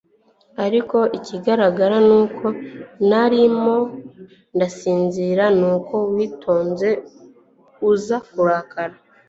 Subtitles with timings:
[0.65, 2.45] ariko ikigaragara nuko
[3.09, 3.75] narimo
[4.55, 6.89] ndasinzira, nuko witonze
[7.91, 8.95] uza kurara